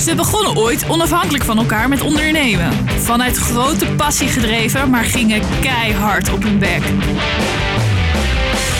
[0.00, 2.72] Ze begonnen ooit onafhankelijk van elkaar met ondernemen.
[2.88, 6.82] Vanuit grote passie gedreven, maar gingen keihard op hun bek.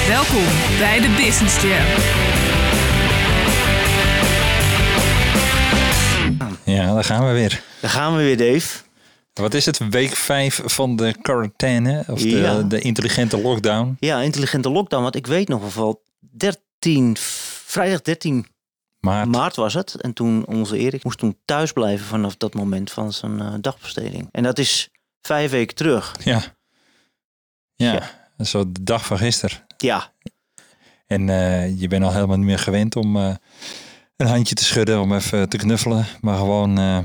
[0.09, 0.45] Welkom
[0.79, 1.87] bij de Business Jam.
[6.65, 7.63] Ja, daar gaan we weer.
[7.81, 8.79] Daar gaan we weer, Dave.
[9.33, 9.79] Wat is het?
[9.91, 12.05] Week 5 van de quarantaine?
[12.07, 12.63] Of de, Ja.
[12.63, 13.97] de intelligente lockdown?
[14.01, 15.03] Ja, intelligente lockdown.
[15.03, 17.17] Want ik weet nog wel, 13,
[17.67, 18.47] vrijdag 13
[19.01, 19.95] Maar maart was het.
[19.95, 24.29] En toen onze Erik moest toen thuis blijven vanaf dat moment van zijn eh, dagbesteding.
[24.33, 24.89] En dat is
[25.23, 26.17] vijf weken terug.
[26.25, 26.43] ja.
[27.75, 28.45] Ja, Ja.
[28.45, 29.59] zo de dag van gisteren.
[29.77, 30.13] Ja,
[31.07, 33.35] En eh, je bent al helemaal niet meer gewend om eh,
[34.17, 36.07] een handje te schudden, om even te knuffelen.
[36.21, 37.05] Maar gewoon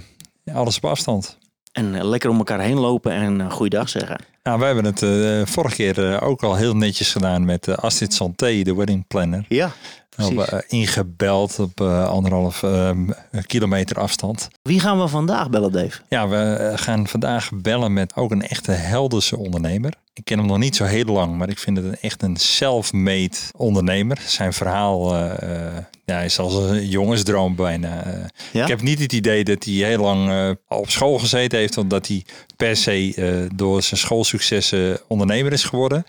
[0.54, 1.38] alles op afstand.
[1.72, 4.20] en lekker om elkaar heen lopen en goeiedag zeggen.
[4.44, 8.62] Nou, wij hebben het vorige keer ook al heel netjes gedaan met uh, Astrid Santé,
[8.62, 9.46] de wedding planner.
[9.50, 9.72] Ja,
[10.18, 10.52] Op, precies.
[10.52, 13.10] eh, ingebeld op eh, anderhalf ehm,
[13.46, 14.48] kilometer afstand.
[14.62, 16.00] Wie gaan we vandaag bellen, Dave?
[16.10, 19.94] Ja, we eh, gaan vandaag bellen met ook een echte Helderse ondernemer.
[20.14, 22.36] Ik ken hem nog niet zo heel lang, maar ik vind het een, echt een
[22.36, 24.22] self-made ondernemer.
[24.26, 25.16] Zijn verhaal
[26.06, 28.04] ja, is als een jongensdroom bijna.
[28.52, 28.62] Ja?
[28.62, 32.26] Ik heb niet het idee dat hij heel lang op school gezeten heeft, omdat hij
[32.56, 36.06] per se door zijn schoolsuccessen ondernemer is geworden.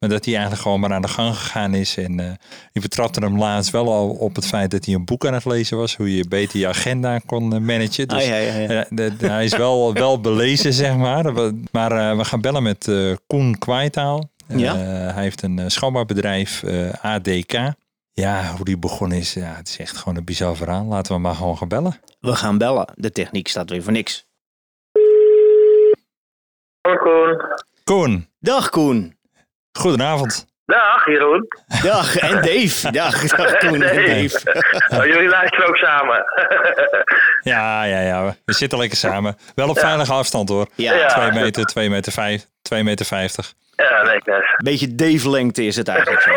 [0.00, 1.96] Maar dat hij eigenlijk gewoon maar aan de gang gegaan is.
[1.96, 2.32] En eh,
[2.72, 5.44] ik betrapte hem laatst wel al op het feit dat hij een boek aan het
[5.44, 5.96] lezen was.
[5.96, 8.08] Hoe je beter je agenda kon eh, managen.
[8.08, 8.72] Dus Ah, ja, ja, ja.
[8.72, 11.34] ja, de- de- hij is wel, wel belezen, zeg maar.
[11.34, 14.30] We- Maar eh, we gaan bellen met eh, Koen Kwijtaal.
[14.46, 14.76] Eh, Ja.
[14.76, 17.52] hij heeft een eh, schoonmaakbedrijf, eh, ADK.
[18.12, 20.84] Ja, hoe die begonnen is, ja, het is echt gewoon een bizar verhaal.
[20.84, 22.00] Laten we maar gewoon gaan bellen.
[22.20, 22.92] We gaan bellen.
[22.94, 24.26] De techniek staat weer voor niks.
[26.80, 27.36] Hoi Koen.
[27.84, 29.18] Koen, Dag Koen.
[29.72, 30.48] Goedenavond.
[30.66, 31.48] Dag Jeroen.
[31.82, 32.16] Dag.
[32.16, 32.90] En Dave.
[32.90, 33.96] Dag, dag Koen en.
[34.06, 34.40] Dave.
[34.98, 36.24] Oh, jullie luisteren ook samen.
[37.42, 39.36] Ja, ja, ja, we- zitten lekker samen.
[39.54, 40.66] Wel op veilige afstand hoor.
[40.74, 41.06] Ja, Ja.
[41.06, 43.52] Twee meter, twee meter vijf, twee meter vijftig.
[43.76, 44.34] ja, netjes.
[44.36, 46.30] een beetje Dave-lengte is het eigenlijk zo.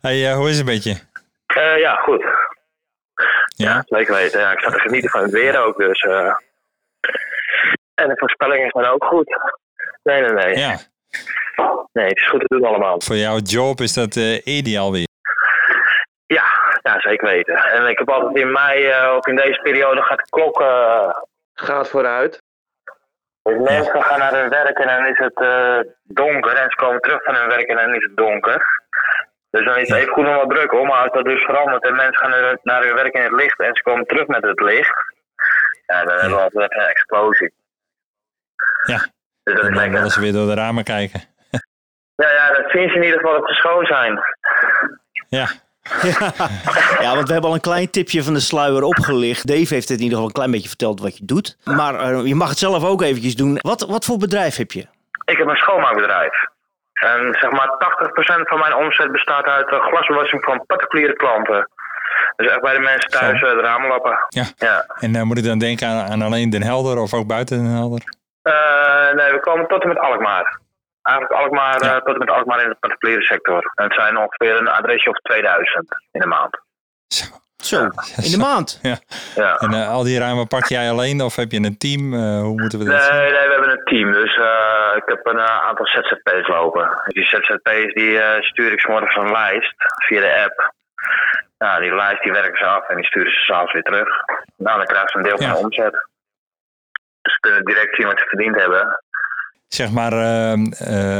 [0.00, 0.96] Hey, eh, hoe is het met je?
[1.46, 2.24] Eh, ja, goed.
[3.56, 3.84] Ja?
[3.88, 4.40] Weten.
[4.40, 6.00] Ja, ik zat te genieten van het weer ook, dus...
[6.00, 6.34] eh.
[7.94, 9.36] En de voorspelling is dan ook goed.
[10.02, 10.56] Nee, nee, nee.
[10.56, 10.78] Ja.
[11.92, 13.00] Nee, het is goed te doen allemaal.
[13.00, 15.06] Voor jouw job is dat eh, ideaal weer.
[16.26, 16.44] Ja,
[16.82, 17.54] ja, zeker weten.
[17.56, 21.08] En ik heb altijd in mei, eh, of in deze periode, gaat de klok eh,
[21.54, 22.42] gaat vooruit.
[23.42, 26.52] Dus mensen gaan naar hun werk en dan is het eh, donker.
[26.56, 28.66] En ze komen terug van hun werk en dan is het donker.
[29.50, 30.86] Dus dan is het even goed nog wat druk hoor.
[30.86, 33.74] Maar als dat dus verandert en mensen gaan naar hun- werk in het licht en
[33.74, 34.94] ze komen terug met het licht.
[35.86, 37.52] Ja, dan hebben we altijd een explosie.
[38.86, 39.06] Ja.
[39.44, 41.22] Dus dat En dan willen ze weer door de ramen kijken.
[42.16, 44.20] Ja, ja, dat zien ze in ieder geval dat ze schoon zijn.
[45.28, 45.48] Ja,
[47.04, 49.46] Ja, want we hebben al een klein tipje van de sluier opgelicht.
[49.46, 51.56] Dave heeft het in ieder geval een klein beetje verteld wat je doet.
[51.64, 53.58] Maar eh, je mag het zelf ook eventjes doen.
[53.60, 54.86] Wat, wat voor bedrijf heb je?
[55.24, 56.34] Ik heb een schoonmaakbedrijf.
[56.92, 57.68] En zeg maar
[58.38, 61.68] 80% van mijn omzet bestaat uit eh, glaswassing van particuliere klanten.
[62.36, 64.16] Dus echt bij de mensen thuis eh, de ramen lappen.
[64.28, 64.44] ja.
[64.56, 64.84] Ja.
[64.98, 67.72] En eh, moet ik dan denken aan, aan alleen Den Helder of ook buiten Den
[67.72, 68.02] Helder?
[68.48, 70.58] Eh, nee, we komen tot en met Alkmaar.
[71.02, 71.94] Eigenlijk Alkmaar, Ja.
[71.94, 73.72] eh, tot en met Alkmaar in de particuliere sector.
[73.74, 76.60] En het zijn ongeveer een adresje of 2000 in de maand.
[77.06, 77.24] Zo.
[77.56, 77.82] Zo,
[78.22, 78.78] in de maand.
[78.82, 78.96] Ja.
[79.34, 79.56] Ja.
[79.56, 82.14] En eh, al die ramen pak jij alleen of heb je een team?
[82.14, 83.14] Eh, hoe moeten we dat zien?
[83.14, 84.12] Nee, nee, we hebben een team.
[84.12, 87.02] Dus eh, ik heb een aantal ZZP's lopen.
[87.06, 89.74] Die ZZP's die eh, stuur ik 's morgens een lijst
[90.06, 90.72] via de app.
[91.58, 94.08] Nou, die lijst die werken ze af en die sturen ze s'avonds weer terug.
[94.56, 96.08] Nou, dan krijgen ze een deel van de omzet.
[97.44, 99.02] Kunnen direct zien wat ze verdiend hebben.
[99.68, 100.52] Zeg maar, eh,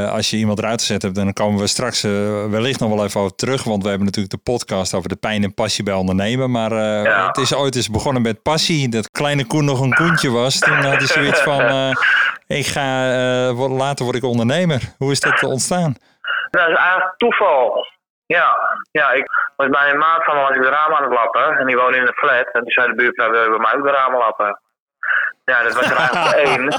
[0.03, 2.11] eh, als je iemand eruit gezet hebt, dan komen we straks eh,
[2.49, 3.63] wellicht nog wel even over terug.
[3.63, 6.51] Want we hebben natuurlijk de podcast over de pijn en passie bij ondernemen.
[6.51, 7.27] Maar eh, Ja.
[7.27, 8.89] het is ooit eens begonnen met passie.
[8.89, 10.59] Dat kleine Koen nog een koentje was.
[10.59, 11.91] Toen had hij zoiets van, eh,
[12.47, 12.87] ik ga,
[13.49, 14.81] eh, later word ik ondernemer.
[14.97, 15.95] Hoe is dat ontstaan?
[16.51, 17.85] Dat is eigenlijk toeval.
[18.25, 18.47] Ja,
[18.91, 19.25] ja ik
[19.55, 21.57] was bij een maat van me was ik de ramen aan het lappen.
[21.57, 22.49] En die woonde in een flat.
[22.53, 24.59] En toen zei de buurvrouw, wil je bij mij ook de ramen lappen?
[25.45, 26.69] Ja, dat was er eigenlijk één.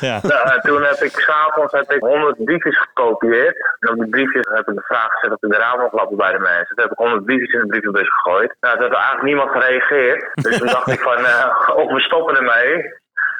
[0.00, 3.76] Ja, Nou, en toen heb ik s'avonds heb ik 100 briefjes gekopieerd.
[3.80, 6.16] En op die briefjes heb ik de vraag gezet of ik de ramen mocht lappen
[6.16, 6.76] bij de mensen.
[6.76, 8.54] Toen heb ik 100 briefjes in de brievenbus gegooid.
[8.60, 10.30] Nou, toen had er eigenlijk niemand gereageerd.
[10.34, 12.92] Dus toen dacht ik van, eh, of we stoppen ermee.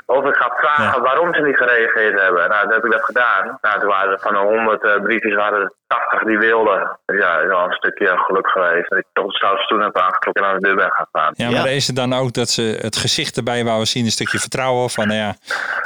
[0.06, 2.48] Of ik ga vragen waarom ze niet gereageerd hebben.
[2.48, 3.58] Nou, toen heb ik dat gedaan.
[3.60, 6.98] Nou, toen waren er van de 100 uh, briefjes waren er 80 die wilden.
[7.04, 8.88] Dus ja, dat is wel een stukje geluk geweest.
[8.88, 11.32] Dat ik toch zelfs toen heb aangetrokken en aan de deur ben gaan staan.
[11.36, 14.38] Ja, maar is het dan ook dat ze het gezicht erbij wouden zien, een stukje
[14.38, 15.34] vertrouwen van, nou ja,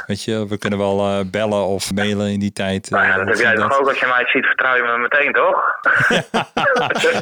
[0.05, 2.89] weet je, we kunnen wel uh, bellen of mailen in die tijd.
[2.89, 5.33] Nou ja, dat heb jij toch ook als je mij ziet, vertrouw je me meteen,
[5.33, 5.63] toch?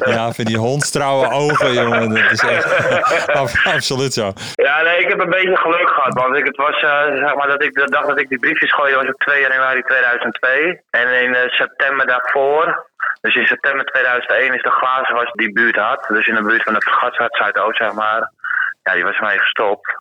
[0.14, 3.32] ja, voor die hondstrouwe ogen, jongen, dat is echt
[3.74, 4.32] absoluut zo.
[4.54, 6.82] Ja, nee, ik heb een beetje geluk gehad, want ik, het was,
[7.18, 9.82] zeg maar, dat ik de dag dat ik die briefjes gooide was op 2 januari
[9.82, 10.80] 2002.
[10.90, 12.86] En in uh, september daarvoor
[13.20, 16.04] dus in september 2001 is de glazenwas die buurt had.
[16.08, 18.32] Dus in de buurt van het Gatshart Zuidoost, zeg maar.
[18.82, 19.96] Ja, die was mee gestopt.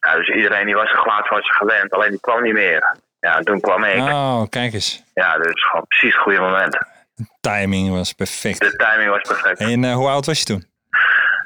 [0.00, 2.96] Ja, dus iedereen die was een glazenwasser gewend, alleen die kwam niet meer.
[3.20, 3.98] Ja, en toen kwam ik.
[3.98, 5.02] Oh, kijk eens.
[5.14, 6.72] Ja, dus gewoon precies het goede moment.
[7.14, 8.60] De timing was perfect.
[8.60, 9.60] De timing was perfect.
[9.60, 10.66] En uh, hoe oud was je toen?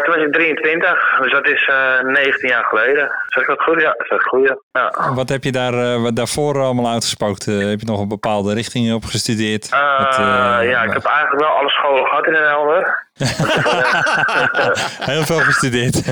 [0.03, 3.11] Toen was ik 23, dus dat is uh, 19 jaar geleden.
[3.29, 3.81] Zeg ik dat goed?
[3.81, 4.57] Ja, dat is goed.
[4.73, 5.15] Ja.
[5.15, 7.47] Wat heb je daar uh, daarvoor allemaal uitgespookt?
[7.47, 9.69] Uh, heb je nog een bepaalde richting op gestudeerd?
[9.69, 13.11] Ja, ik heb eigenlijk wel alle scholen gehad in Den Helder.
[15.13, 15.97] heel veel gestudeerd.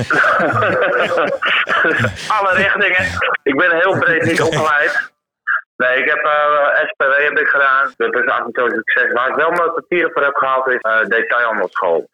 [2.37, 3.05] alle richtingen.
[3.43, 5.11] Ik ben heel breed niet opgeleid.
[5.75, 7.93] Nee, ik heb uh, SPW heb ik gedaan.
[7.97, 9.11] Dat is een succes.
[9.13, 12.09] Waar ik wel mijn papieren voor heb gehaald is uh, detailhandelschool.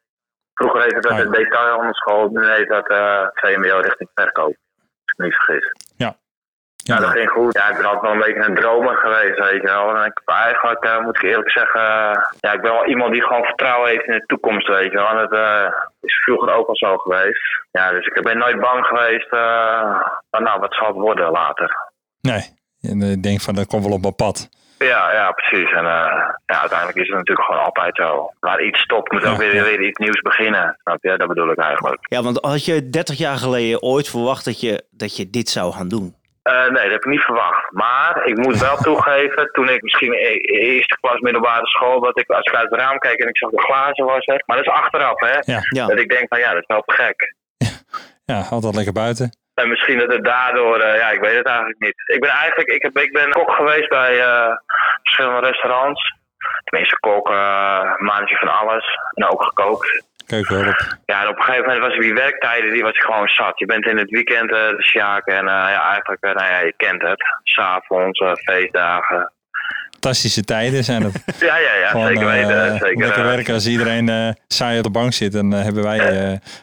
[0.57, 2.88] Vroeger heette dat de detailhandelschool, nu heet dat
[3.33, 4.56] VMBO richting verkoop.
[4.56, 5.74] Als ik me niet vergis.
[5.98, 6.15] Ja.
[6.88, 7.54] Ja, nou, dat ging goed.
[7.54, 9.95] Ja, ik ben altijd wel een beetje een dromer geweest, weet je wel.
[9.95, 13.21] En ik, eigenlijk uh, moet ik eerlijk zeggen, uh, ja, ik ben wel iemand die
[13.21, 15.09] gewoon vertrouwen heeft in de toekomst, weet je wel.
[15.09, 15.71] En dat uh,
[16.01, 17.44] is vroeger ook al zo geweest.
[17.71, 19.30] Ja, dus ik ben nooit bang geweest
[20.30, 21.75] van, nou, wat zal het worden later.
[22.21, 22.44] Nee,
[23.13, 24.50] ik denk van, dat komt wel op mijn pad.
[24.78, 25.72] Ja, ja, precies.
[25.72, 28.32] En uh, ja, uiteindelijk is het natuurlijk gewoon altijd zo.
[28.40, 30.78] Waar iets stopt, moet ook weer, weer iets nieuws beginnen.
[30.82, 31.18] Snap je?
[31.18, 32.06] Dat bedoel ik eigenlijk.
[32.10, 35.74] Ja, want had je 30 jaar geleden ooit verwacht dat je, dat je dit zou
[35.74, 36.16] gaan doen?
[36.44, 37.72] Uh, nee, dat heb ik niet verwacht.
[37.72, 42.30] Maar ik moet wel toegeven, toen ik misschien e eerste klas middelbare school, dat ik
[42.30, 44.44] als ik uit het raam keek en ik zag de glazen was er.
[44.46, 45.54] Maar dat is achteraf, hè?
[45.54, 45.60] Ja.
[45.70, 45.86] Ja.
[45.88, 47.36] Dat ik denk van ja, dat is wel te gek.
[48.26, 49.30] Ja, altijd lekker buiten.
[49.62, 51.95] En misschien dat het daardoor, uh, ja, ik weet het eigenlijk niet.
[52.06, 54.56] Ik ben eigenlijk, ik, heb, ik ben kok geweest bij uh,
[55.01, 56.15] verschillende restaurants.
[56.63, 58.86] Tenminste, kok, uh, manager van alles.
[59.13, 60.06] En ook gekookt.
[60.25, 60.98] Keukenhulp.
[61.06, 63.59] Ja, en op een gegeven moment was ik die werktijden, die was ik gewoon zat.
[63.59, 67.24] Je bent in het weekend de sjaken en ja, eigenlijk, nou ja, je kent het.
[67.44, 69.31] S'avonds, feestdagen.
[69.92, 71.24] Fantastische tijden zijn het.
[71.50, 72.77] ja, ja, ja, Gewoon, zeker weten.
[72.77, 73.54] zeker, lekker werken.
[73.54, 75.98] Als iedereen saai op de bank zit, dan hebben wij,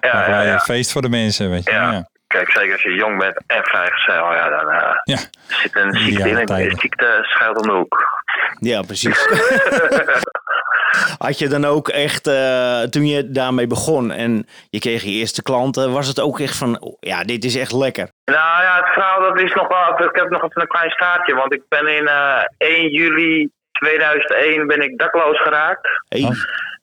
[0.00, 1.50] ja, wij een feest voor de mensen.
[1.50, 1.70] Weet je?
[1.70, 2.12] Ja.
[2.35, 5.17] Kijk, zeker als je jong bent en vrijgezel, ja, dan uh, ja.
[5.47, 6.37] zit een ziekte in.
[6.37, 8.23] Een ziekte schuilt om de hoek.
[8.61, 9.29] Ja, precies.
[11.27, 15.43] Had je dan ook echt, uh, toen je daarmee begon en je kreeg je eerste
[15.43, 18.09] klanten, was het ook echt van, oh, ja, dit is echt lekker?
[18.25, 21.35] Nou ja, het verhaal dat is nog wel, ik heb nog even een klein staartje,
[21.35, 25.89] want ik ben in uh, 1 juli 2001 ben ik dakloos geraakt.
[26.09, 26.31] Hey.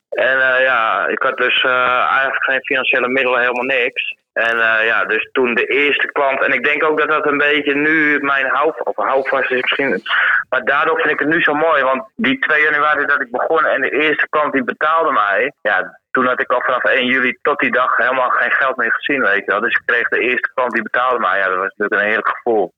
[0.10, 4.20] En uh, ja, ik had dus eigenlijk geen financiële middelen, helemaal niks.
[4.34, 7.38] En uh, ja, dus toen de eerste klant, en ik denk ook dat dat een
[7.38, 10.02] beetje nu mijn houvast, of houvast is misschien,
[10.50, 13.66] maar daardoor vind ik het nu zo mooi, want die 2 januari dat ik begon
[13.66, 17.38] en de eerste klant die betaalde mij, ja, toen had ik al vanaf 1 juli
[17.42, 19.60] tot die dag helemaal geen geld meer gezien, weet je wel.
[19.60, 22.30] Dus ik kreeg de eerste klant die betaalde mij, ja, dat was natuurlijk een heerlijk
[22.30, 22.74] gevoel.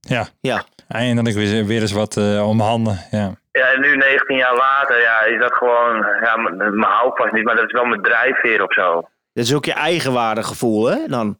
[0.00, 0.62] Ja, ja.
[0.88, 3.32] eindelijk weer, weer eens wat uh, om handen, ja.
[3.52, 7.56] Ja, en nu 19 jaar later, ja, is dat gewoon, ja, mijn houvast niet, maar
[7.56, 9.08] dat is wel mijn drijfveer of zo.
[9.34, 11.38] Dat is ook je eigenwaardegevoel, hè, dan?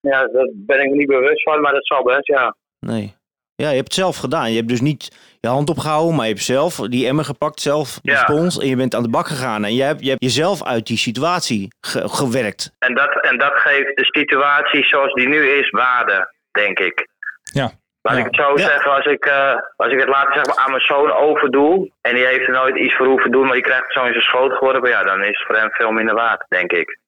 [0.00, 2.56] Ja, daar ben ik me niet bewust van, maar dat zal best, ja.
[2.78, 3.16] Nee.
[3.54, 4.50] Ja, je hebt het zelf gedaan.
[4.50, 7.98] Je hebt dus niet je hand opgehouden, maar je hebt zelf die emmer gepakt, zelf
[8.02, 8.16] de Ja.
[8.18, 8.58] spons.
[8.58, 9.64] En je bent aan de bak gegaan.
[9.64, 12.72] En je hebt, je hebt jezelf uit die situatie ge- gewerkt.
[12.78, 17.08] En dat, en dat geeft de situatie zoals die nu is waarde, denk ik.
[17.52, 17.70] Ja.
[18.02, 18.20] Laat Ja.
[18.20, 18.66] ik het zo Ja.
[18.66, 21.90] zeggen, als ik, eh, als ik het later zeg maar, aan mijn zoon overdoe...
[22.00, 23.44] en die heeft er nooit iets voor hoeven doen...
[23.44, 24.90] maar die krijgt het zo in zijn schoot geworpen...
[24.90, 26.98] ja, dan is het voor hem veel minder waard, denk ik.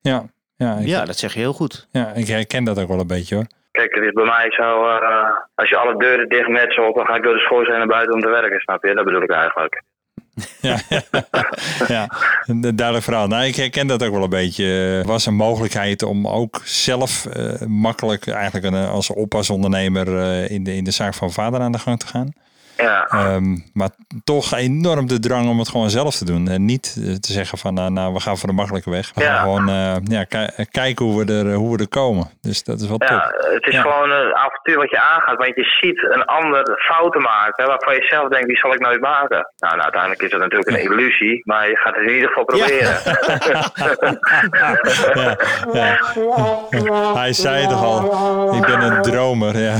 [0.00, 0.22] Ja,
[0.56, 1.88] ja, ik, Ja, dat zeg je heel goed.
[1.90, 3.46] ja, ik herken dat ook wel een beetje hoor.
[3.70, 4.86] Kijk, het is bij mij zo...
[4.88, 6.94] eh, als je alle deuren dicht metselt...
[6.96, 8.94] dan ga ik door de schoorsteen naar buiten om te werken, snap je?
[8.94, 9.82] Dat bedoel ik eigenlijk.
[10.60, 10.80] Ja,
[11.88, 13.26] ja, een duidelijk verhaal.
[13.26, 14.64] Nou, ik herken dat ook wel een beetje.
[14.64, 20.64] Er was een mogelijkheid om ook zelf eh, makkelijk eigenlijk een, als oppasondernemer eh, in,
[20.64, 22.32] de, in de zaak van vader aan de gang te gaan.
[22.82, 23.06] Ja.
[23.06, 23.88] Ehm, maar
[24.24, 26.48] toch enorm de drang om het gewoon zelf te doen.
[26.48, 29.10] En niet eh, te zeggen van nou, nou we gaan voor de makkelijke weg.
[29.14, 29.32] We Ja.
[29.34, 32.30] gaan gewoon eh, ja, ki- kijken hoe we, er, hoe we er komen.
[32.40, 33.50] Dus dat is wel Ja, top.
[33.52, 33.80] het is Ja.
[33.80, 35.36] gewoon een avontuur wat je aangaat.
[35.36, 39.00] Want je ziet een ander fouten maken waarvan je zelf denkt, die zal ik nooit
[39.00, 39.36] maken.
[39.56, 42.44] Nou, nou uiteindelijk is dat natuurlijk een illusie, maar je gaat het in ieder geval
[42.44, 42.96] proberen.
[47.14, 49.58] Hij zei toch al, ik ben een dromer.
[49.58, 49.76] Ja.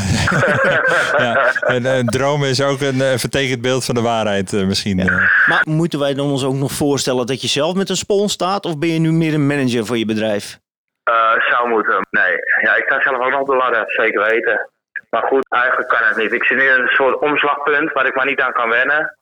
[1.25, 1.53] ja.
[1.61, 4.99] En, een droom is ook een eh, vertekend beeld van de waarheid eh, misschien.
[4.99, 5.07] eh.
[5.47, 8.65] Maar moeten wij dan ons ook nog voorstellen dat je zelf met een spons staat?
[8.65, 10.59] Of ben je nu meer een manager voor je bedrijf?
[11.03, 12.07] Eh, zou moeten.
[12.11, 12.33] Nee,
[12.63, 14.69] ja, ik sta zelf ook nog op de ladder, zeker weten.
[15.11, 16.33] Maar goed, eigenlijk kan het niet.
[16.33, 19.17] Ik zit nu in een soort omslagpunt waar ik maar niet aan kan wennen.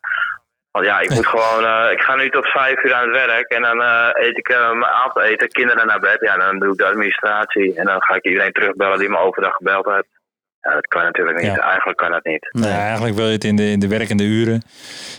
[0.71, 3.49] Want ja, ik moet gewoon, eh, ik ga nu tot vijf uur aan het werk
[3.49, 6.19] en dan eh, eet ik eh, mijn avondeten, kinderen naar bed.
[6.21, 9.55] Ja, dan doe ik de administratie en dan ga ik iedereen terugbellen die me overdag
[9.55, 10.20] gebeld heeft.
[10.61, 11.47] Ja, dat kan natuurlijk niet.
[11.55, 11.59] Ja.
[11.59, 12.49] Eigenlijk kan dat niet.
[12.53, 14.63] Nou, eigenlijk wil je het in de, in de werkende uren.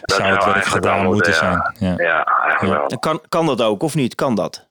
[0.01, 1.73] zou het zou werk gedaan moeten zijn.
[1.79, 1.93] Ja.
[1.97, 2.87] Ja, eigenlijk Ja.
[2.87, 2.99] wel.
[2.99, 4.15] Kan, kan dat ook of niet?
[4.15, 4.69] Kan dat?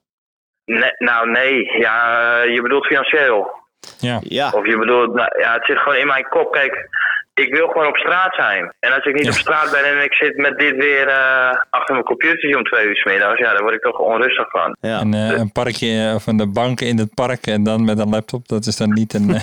[0.65, 3.59] Nee, nou nee, ja, eh, je bedoelt financieel.
[3.99, 4.19] Ja.
[4.21, 4.49] Ja.
[4.49, 6.51] Of je bedoelt, nou, ja, het zit gewoon in mijn kop.
[6.51, 6.87] Kijk,
[7.33, 8.73] ik wil gewoon op straat zijn.
[8.79, 9.29] En als ik niet Ja.
[9.29, 12.85] op straat ben en ik zit met dit weer eh, achter mijn computertje om twee
[12.87, 14.75] uur 's middags, ja, daar word ik toch onrustig van.
[14.79, 14.99] ja.
[14.99, 18.09] En eh, een parkje eh, of een bank in het park en dan met een
[18.09, 19.25] laptop, dat is dan niet een.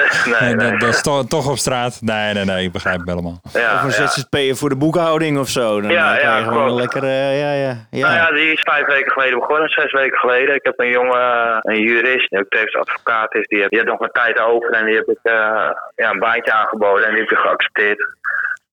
[0.40, 0.56] nee, nee.
[0.70, 1.98] dat, dat is to- toch op straat.
[2.00, 3.40] Nee, nee, nee, ik begrijp het helemaal.
[3.52, 4.06] Ja, Of een ja.
[4.06, 5.80] ZZP'er voor de boekhouding of zo.
[5.80, 7.02] Dan Ja, kan ja, je gewoon lekker...
[7.02, 8.06] eh, ja, ja, ja.
[8.08, 10.54] Nou ja, die is vijf weken geleden begonnen, zes weken geleden.
[10.54, 13.90] Ik heb een jongen, een jurist, die ook tevens advocaat is, die heeft, die heeft
[13.90, 15.32] nog wat tijd over en die heb ik eh,
[15.96, 18.06] ja, een baantje aangeboden en heb ik geaccepteerd.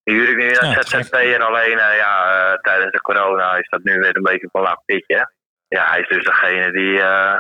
[0.04, 2.14] Die huur ik nu ZZP en alleen eh, ja,
[2.52, 5.32] eh, tijdens de corona is dat nu weer een beetje een laag pitje.
[5.68, 7.40] Ja, hij is dus degene die, eh,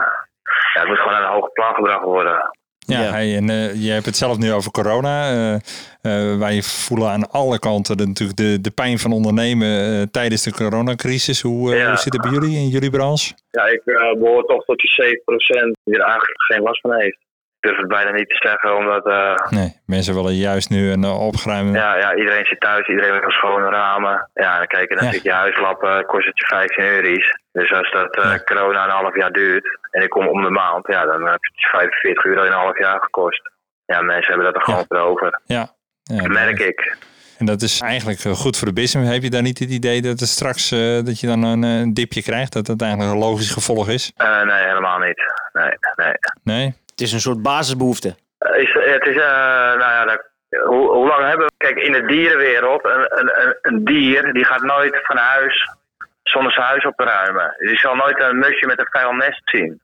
[0.74, 2.50] ja, het moet gewoon aan een hoger plan gebracht worden.
[2.80, 3.48] Ja, en
[3.82, 5.30] je hebt het zelf nu over corona.
[5.32, 5.54] eh,
[6.02, 10.52] eh, wij voelen aan alle kanten de, natuurlijk de, de pijn van ondernemen tijdens de
[10.52, 11.42] coronacrisis.
[11.42, 11.88] Hoe, Ja.
[11.88, 13.34] hoe zit het bij jullie in jullie branche?
[13.52, 17.18] Ja, ik eh, behoor toch tot die 7% die er eigenlijk geen last van heeft.
[17.60, 21.04] Ik durf het bijna niet te zeggen, omdat eh, Nee, mensen willen juist nu een
[21.04, 21.76] uh, opgeruimd.
[21.76, 24.30] Ja, ja, iedereen zit thuis, iedereen wil schone ramen.
[24.34, 25.12] Ja, dan kijk je, Ja.
[25.12, 27.38] zit je huislappen, kost het je 15 euro's.
[27.52, 28.40] Dus als dat eh, Ja.
[28.44, 31.68] corona een half jaar duurt en ik kom om de maand, ja, dan heb je
[31.68, 33.42] 45 euro in een half jaar gekost.
[33.86, 35.40] Ja, mensen hebben dat er gewoon voor over.
[35.46, 35.70] Ja.
[36.04, 36.98] Dat merk ik.
[37.38, 39.12] En dat is eigenlijk eh, goed voor de business.
[39.14, 41.80] Heb je daar niet het idee dat het straks eh, dat je dan een, eh,
[41.80, 42.54] een dipje krijgt?
[42.54, 44.12] Dat dat eigenlijk een logisch gevolg is?
[44.16, 45.22] Eh, nee, helemaal niet.
[45.54, 46.14] Nee, nee.
[46.44, 46.74] Nee?
[46.98, 48.16] Het is een soort basisbehoefte.
[48.38, 50.22] Eh, Is, het is, eh, nou ja, dat,
[50.66, 51.54] hoe, hoe lang hebben we...
[51.58, 55.75] Kijk, in de dierenwereld, een, een, een, dier die gaat nooit van huis
[56.24, 57.56] zonder zijn huis op te ruimen.
[57.58, 59.82] Die zal nooit een musje met een vuil nest zien.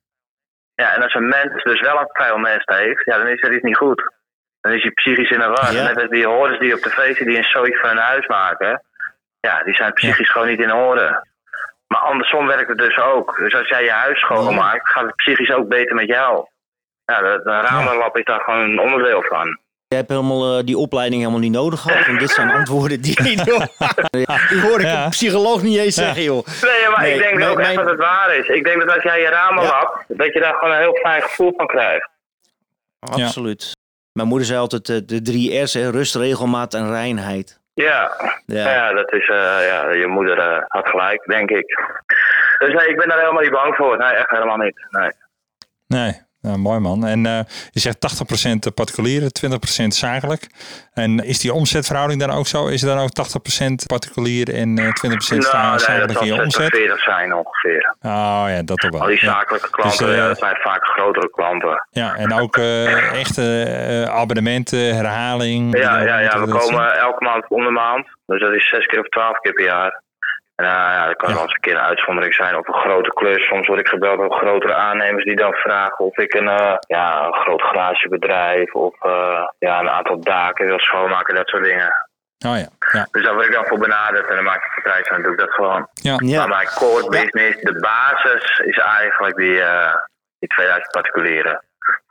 [0.76, 3.54] Ja, en als een mens dus wel een vuil nest heeft, ja, dan is er
[3.54, 4.12] iets niet goed.
[4.62, 5.74] Dan is hij psychisch in de war.
[5.74, 5.84] Ja.
[5.84, 8.84] Net als die hordes die op tv zien die een zootje van een huis maken.
[9.40, 11.28] Ja, die zijn psychisch gewoon niet in orde.
[11.88, 13.38] Maar andersom werkt het dus ook.
[13.38, 16.46] Dus als jij je huis schoonmaakt, gaat het psychisch ook beter met jou.
[17.06, 19.58] Ja, de, de ramenlap is daar gewoon een onderdeel van.
[19.88, 22.06] Je hebt helemaal eh, die opleiding helemaal niet nodig gehad.
[22.08, 23.16] Want dit zijn antwoorden die,
[24.50, 25.04] die hoor ik Ja.
[25.04, 26.46] een psycholoog niet eens zeggen, joh.
[26.62, 28.48] Nee, maar Nee, ik denk mijn- ook echt dat het waar is.
[28.48, 29.70] Ik denk dat als jij je ramen Ja.
[29.70, 32.10] lapt, dat je daar gewoon een heel fijn gevoel van krijgt.
[33.00, 33.72] Absoluut.
[34.12, 37.60] Mijn moeder zei altijd eh, de drie R's, hè, rust, regelmaat en reinheid.
[37.74, 38.12] Ja,
[38.46, 38.72] Ja.
[38.74, 38.94] ja.
[38.94, 39.36] dat is, eh,
[39.68, 41.80] ja, je moeder had gelijk, denk ik.
[42.58, 43.98] Dus nee, ik ben daar helemaal niet bang voor.
[43.98, 44.86] Nee, echt helemaal niet.
[44.90, 45.12] Nee.
[45.88, 46.22] Nee.
[46.44, 47.06] Nou, mooi man.
[47.06, 47.40] En eh,
[47.72, 47.98] je zegt
[48.70, 49.30] 80% particulieren,
[49.84, 50.48] 20% zakelijk.
[50.94, 52.68] En is die omzetverhouding dan ook zo?
[52.68, 56.26] Is er dan ook 80% particulier en eh 20% sta- Nou, nee, dat zakelijk in
[56.26, 56.70] je omzet?
[56.76, 57.96] 40 zijn ongeveer.
[58.02, 59.02] Oh ja, dat toch wel.
[59.02, 59.32] Al die Ja.
[59.32, 61.88] zakelijke klanten, Dus, eh, ja, dat zijn vaak grotere klanten.
[61.90, 65.78] Ja, en ook eh, echte eh, abonnementen, herhaling.
[65.78, 68.08] Ja, ja, ja, dat- we dat- komen elke maand om de maand.
[68.26, 70.02] Dus dat is zes keer of twaalf keer per jaar.
[70.56, 71.36] En uh, ja, dat kan Ja.
[71.36, 73.48] wel eens een keer een uitzondering zijn op een grote klus.
[73.48, 77.26] Soms word ik gebeld door grotere aannemers die dan vragen of ik een, eh, ja,
[77.26, 81.92] een groot garagebedrijf of eh, ja, een aantal daken wil schoonmaken, dat soort dingen.
[82.48, 83.08] Oh ja, ja.
[83.12, 85.32] Dus daar word ik dan voor benaderd en dan maak ik de prijs en doe
[85.32, 85.88] ik dat gewoon.
[85.94, 86.16] ja.
[86.18, 86.40] Ja.
[86.40, 89.94] Maar mijn core business, de basis, is eigenlijk die, eh
[90.40, 91.64] die 2000 particulieren.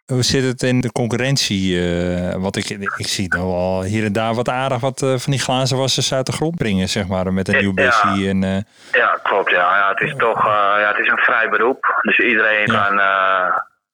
[0.07, 1.81] Hoe zit het in de concurrentie?
[1.81, 5.33] eh wat ik, ik zie nou al hier en daar wat aardig wat eh, van
[5.33, 7.85] die glazen wassers uit de grond brengen, zeg maar, met een nieuw Ja.
[7.85, 8.29] busje.
[8.29, 8.57] En, eh,
[9.01, 9.51] Ja, klopt.
[9.51, 9.77] Ja.
[9.77, 11.99] Ja, het is toch ja, het is een vrij beroep.
[12.03, 12.87] Dus iedereen Ja.
[12.87, 12.97] kan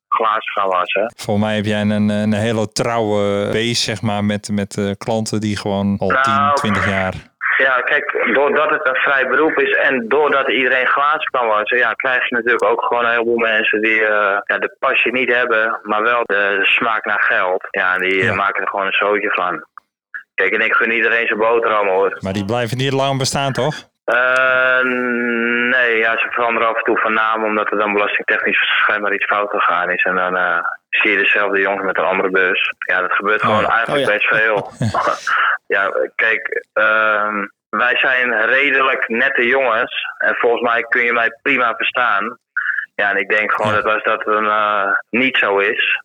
[0.09, 1.13] glazen gaan wassen.
[1.17, 5.57] volgens mij heb jij een, een hele trouwe base, zeg maar, met, met klanten die
[5.57, 6.23] gewoon al Nou,
[6.55, 7.15] 10, 20 jaar.
[7.59, 11.93] Ja, kijk, doordat het een vrij beroep is en doordat iedereen glazen kan wassen, ja,
[11.93, 15.79] krijg je natuurlijk ook gewoon een heleboel mensen die eh, ja, de passie niet hebben,
[15.83, 17.67] maar wel de, smaak naar geld.
[17.71, 18.35] Ja, en die eh, Ja.
[18.35, 19.65] maken er gewoon een zootje van.
[20.35, 22.17] Kijk, en ik gun iedereen zijn boterham hoor.
[22.21, 23.75] Maar die blijven niet lang bestaan, toch?
[24.05, 24.81] Eh,
[25.75, 29.25] nee, ja, ze veranderen af en toe van naam omdat er dan belastingtechnisch schijnbaar iets
[29.27, 30.03] fout gegaan is.
[30.05, 32.73] En dan zie je dezelfde jongen met een andere bus.
[32.79, 33.73] Ja, dat gebeurt gewoon Oh.
[33.75, 34.19] eigenlijk Oh, ja.
[34.19, 34.71] best veel.
[35.69, 40.05] ja, kijk, ehm, wij zijn redelijk nette jongens.
[40.19, 42.39] En volgens mij kun je mij prima verstaan.
[42.95, 43.81] Ja, en ik denk gewoon Ja.
[43.81, 46.03] dat als dat een, eh, niet zo is.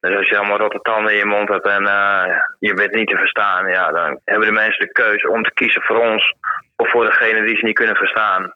[0.00, 3.08] Dus als je allemaal rotte tanden in je mond hebt en eh, je bent niet
[3.08, 6.34] te verstaan, ja, dan hebben de mensen de keuze om te kiezen voor ons
[6.76, 8.54] of voor degene die ze niet kunnen verstaan.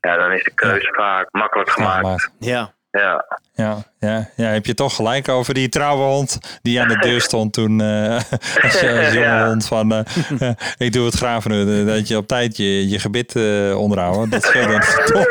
[0.00, 2.32] Ja, dan is de keuze vaak makkelijk gemaakt.
[2.38, 2.70] Ja.
[2.90, 6.98] Ja, Ja, ja, ja, heb je toch gelijk over die trouwe hond die aan de
[6.98, 8.14] deur stond toen eh
[8.64, 9.46] als, als jonge Ja.
[9.46, 10.00] hond van eh,
[10.40, 10.54] eh,
[10.86, 14.30] ik doe het graag voor u, dat je op tijd je, je gebit eh onderhouden.
[14.30, 15.26] Dat scheelt dan toch.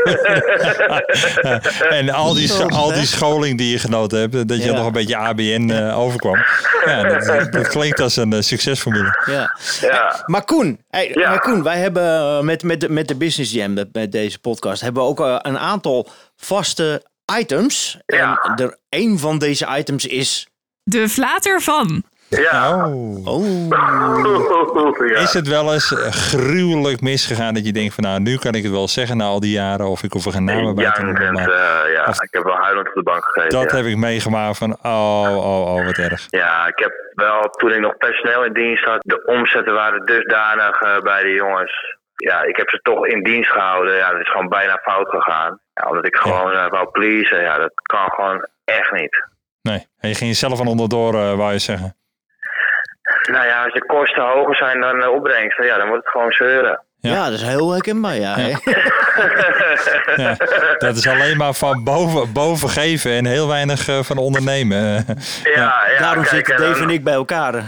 [1.90, 4.76] en al die, al die scholing die je genoten hebt, dat je Ja.
[4.76, 6.38] nog een beetje ABN eh, overkwam.
[6.86, 9.24] Ja, dat, dat klinkt als een eh, succesformule.
[9.26, 9.58] ja.
[9.82, 10.24] ja.
[10.26, 11.30] Maar Koen, hey, Ja.
[11.30, 14.40] maar Koen, wij hebben eh, met, met, de- met de Business Jam, met, met deze
[14.40, 17.02] podcast, hebben we ook eh, een aantal vaste
[17.40, 18.00] items.
[18.06, 18.40] Ja.
[18.42, 20.48] En er, een van deze items is...
[20.84, 22.04] De flater van.
[22.30, 22.88] ja.
[22.88, 23.28] Oh.
[23.28, 23.68] Oh,
[25.14, 25.20] ja.
[25.20, 28.64] Is het wel eens eh, gruwelijk misgegaan dat je denkt van nou, nu kan ik
[28.64, 31.02] het wel zeggen na al die jaren of ik hoef er geen namen bij te
[31.04, 31.34] noemen.
[31.34, 32.06] Maar eh, ja.
[32.08, 33.60] Of- Ik heb wel huilend op de bank gegeten.
[33.60, 33.78] dat ja.
[33.78, 36.26] heb ik meegemaakt van oh, oh, oh, wat erg.
[36.30, 40.82] Ja, ik heb wel, toen ik nog personeel in dienst had, de omzetten waren dusdanig
[40.82, 41.97] eh, bij de jongens.
[42.18, 43.96] Ja, ik heb ze toch in dienst gehouden.
[43.96, 45.60] Ja, dat is gewoon bijna fout gegaan.
[45.74, 47.42] Ja, omdat ik gewoon eh, wou pleasen.
[47.42, 49.24] Ja, dat kan gewoon echt niet.
[49.62, 51.96] Nee, en je ging jezelf van onderdoor, eh wou je zeggen.
[53.32, 56.32] Nou ja, als de kosten hoger zijn dan de opbrengsten, ja, dan wordt het gewoon
[56.32, 56.82] zeuren.
[57.00, 57.14] Ja.
[57.14, 57.24] ja.
[57.24, 58.36] dat is heel herkenbaar, ja.
[60.16, 60.36] Ja,
[60.78, 65.06] dat is alleen maar van boven, boven geven en heel weinig eh, van ondernemen.
[65.44, 67.54] Ja, ja, Daarom kijk, zitten en dan- Dave en ik bij elkaar.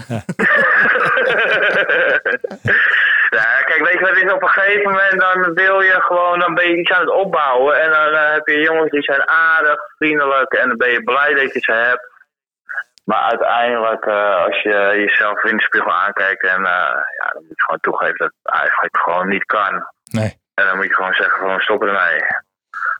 [4.00, 4.32] weet het is?
[4.32, 7.82] Op een gegeven moment dan wil je gewoon, dan ben je iets aan het opbouwen.
[7.82, 11.34] En dan eh, heb je jongens die zijn aardig, vriendelijk en dan ben je blij
[11.34, 12.08] dat je ze hebt.
[13.06, 17.58] Maar uiteindelijk, eh, als je jezelf in de spiegel aankijkt, en, eh, ja, dan moet
[17.58, 19.88] je gewoon toegeven dat het eigenlijk gewoon niet kan.
[20.12, 22.22] Nee, En dan moet je gewoon zeggen, gewoon stop ermee.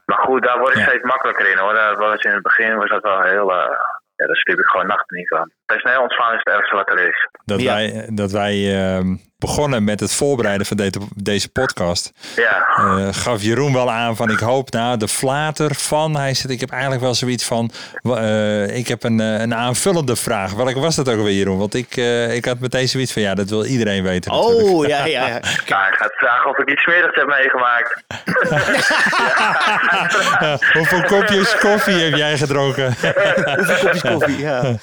[0.06, 0.88] Maar goed, daar word ik Ja.
[0.88, 1.74] steeds makkelijker in hoor.
[1.74, 5.18] Dat was in het begin was dat wel heel, ja, daar sliep ik gewoon nachten
[5.18, 5.52] niet van.
[5.70, 7.28] Personeel ontslaan is het ergste wat er is.
[7.46, 7.74] dat Ja.
[7.74, 12.12] wij, dat wij ehm, begonnen met het voorbereiden van deze, deze podcast.
[12.36, 12.68] Ja.
[12.78, 16.16] eh, gaf Jeroen wel aan van ik hoop nou de flater van.
[16.16, 17.72] Hij zegt ik heb eigenlijk wel zoiets van
[18.04, 20.54] eh, ik heb een, eh, een aanvullende vraag.
[20.54, 21.58] Welke was dat ook alweer Jeroen?
[21.58, 24.32] Want ik, eh, ik had meteen zoiets van ja dat wil iedereen weten.
[24.32, 24.68] natuurlijk.
[24.70, 25.28] Oh, ja, ja.
[25.28, 25.40] ja.
[25.66, 28.04] Ja, hij gaat vragen of ik iets smerigs heb meegemaakt.
[30.78, 32.86] Hoeveel kopjes koffie heb jij gedronken?
[33.58, 34.76] Hoeveel kopjes koffie, ja.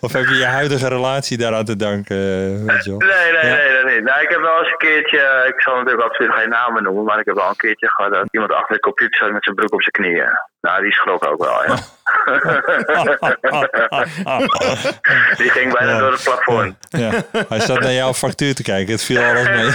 [0.00, 2.16] Of heb je je huidige relatie daaraan te danken?
[2.16, 2.98] eh, Weet je wel?
[2.98, 3.56] Nee, nee, Ja.
[3.56, 4.02] nee, dat niet.
[4.04, 7.18] Nou, ik heb wel eens een keertje, ik zal natuurlijk absoluut geen namen noemen, maar
[7.18, 9.72] ik heb wel een keertje gehad dat iemand achter de computer zat met zijn broek
[9.72, 10.30] op zijn knieën.
[10.60, 11.74] Nou, die schrok ook wel, ja.
[15.36, 15.98] Die ging bijna Ja.
[15.98, 16.76] door het plafond.
[16.88, 17.10] Ja,
[17.48, 18.92] hij zat naar jouw factuur te kijken.
[18.92, 19.70] Het viel alles mee.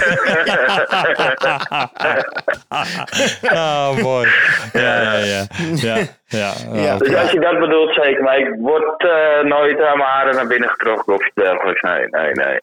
[3.41, 4.29] Ah, mooi.
[4.73, 5.45] Ja, ja, ja.
[5.75, 5.95] Ja,
[6.27, 6.51] ja.
[6.71, 6.93] Ja.
[6.93, 8.23] Oh, Dus als je dat bedoelt, zeker.
[8.23, 11.81] Maar ik word eh, nooit aan mijn haren naar binnen getrokken of iets dergelijks.
[11.81, 12.59] Nee, nee, nee.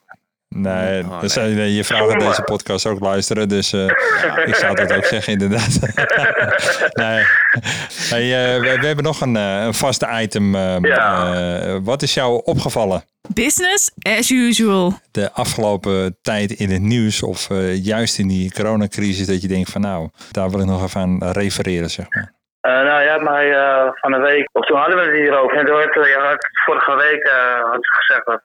[0.48, 3.84] Nee, Oh, dus, eh, je vrouw gaat deze podcast ook luisteren, dus eh,
[4.46, 5.78] ik zou dat ook zeggen, inderdaad.
[7.02, 7.24] nee.
[8.08, 10.54] Hey, eh, we, we hebben nog een, eh, een vaste item.
[10.54, 11.34] eh, Ja.
[11.60, 14.98] eh, wat is jou opgevallen Business as usual.
[15.10, 19.70] de afgelopen tijd in het nieuws of eh, juist in die coronacrisis dat je denkt
[19.70, 22.34] van nou, daar wil ik nog even aan refereren, zeg maar.
[22.60, 25.56] Eh, nou, had mij eh, van een week, of toen hadden we het hierover.
[25.56, 28.42] En toen had, je had vorige week eh, had je gezegd dat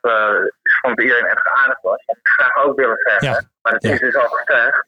[0.63, 2.03] ik vond iedereen echt aardig was.
[2.05, 3.27] Dat ik graag ook willen zeggen.
[3.27, 3.41] Ja.
[3.61, 3.91] Maar het Ja.
[3.93, 4.85] is dus al gezegd.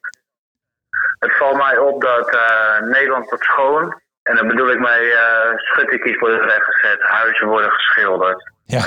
[1.20, 2.38] Het valt mij op dat
[2.80, 4.02] Nederland wordt schoon.
[4.24, 4.80] En dan bedoel ik
[5.14, 8.52] uh, schuttingkies worden rechtgezet, huizen worden geschilderd.
[8.66, 8.80] Ja.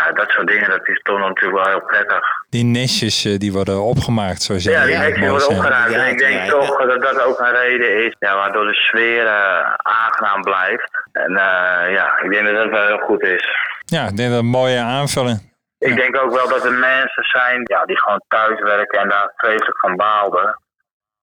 [0.00, 2.20] Ja, dat soort dingen, dat is toch natuurlijk wel heel prettig.
[2.50, 5.90] Die nestjes eh, die worden opgemaakt, zoals jij Ja, die mooi worden.
[5.90, 6.50] Ja, en ik denk ja, ja.
[6.50, 10.90] toch dat dat ook een reden is ja, waardoor de sfeer eh, aangenaam blijft.
[11.12, 13.44] En eh, ja, ik denk dat dat wel heel goed is.
[13.84, 15.48] Ja, ik denk dat een mooie aanvulling.
[15.78, 19.78] Ik denk ook wel dat er mensen zijn ja, die gewoon thuiswerken en daar vreselijk
[19.78, 20.60] van baalden.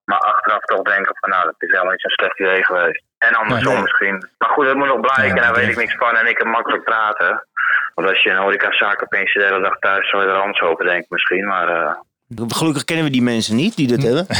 [0.03, 3.03] Maar achteraf toch denken van nou, dat is helemaal niet zo'n slecht idee geweest.
[3.17, 3.81] En andersom Nee.
[3.81, 4.29] misschien.
[4.37, 5.35] Maar goed, dat moet nog blijken.
[5.35, 7.47] Ja, en daar weet ik niks van en ik kan makkelijk praten.
[7.97, 10.85] Want als je een horecazaak opeens de hele dag thuis zou je er anders over
[10.85, 11.45] denken misschien.
[11.47, 11.91] Maar eh,
[12.47, 14.25] Gelukkig kennen we die mensen niet die dat hebben.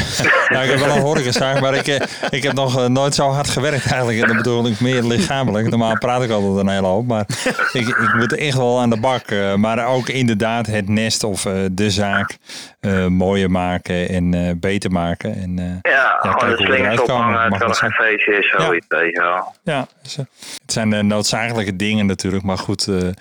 [0.50, 3.28] Nou, ik heb wel een horecazaak, maar ik, eh, ik heb nog eh, nooit zo
[3.30, 4.22] hard gewerkt eigenlijk.
[4.22, 5.70] En dat bedoel ik meer lichamelijk.
[5.70, 7.08] Normaal praat ik altijd een hele hoop.
[7.08, 7.26] Maar
[7.74, 9.28] ik, ik moet echt wel aan de bak.
[9.28, 12.38] eh, maar ook inderdaad het nest of eh, de zaak
[12.80, 15.36] eh, mooier maken en eh, beter maken.
[15.36, 19.22] En, eh, Ja, gewoon de slingers ophangen terwijl er geen feestje is, zoiets, weet je
[19.22, 19.56] wel.
[19.64, 20.18] ja, eh,
[20.62, 22.44] het zijn de noodzakelijke dingen natuurlijk.
[22.44, 23.12] Maar goed, eh, Ja,